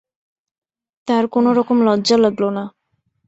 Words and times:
তার 1.07 1.23
কোনো 1.27 1.49
রকম 1.53 1.77
লজ্জা 1.87 2.17
লাগল 2.17 2.43
না। 2.49 2.63